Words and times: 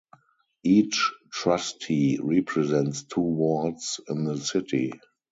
Each 0.63 1.13
trustee 1.31 2.17
represents 2.23 3.03
two 3.03 3.21
wards 3.21 3.99
in 4.09 4.23
the 4.23 4.35
city. 4.39 4.93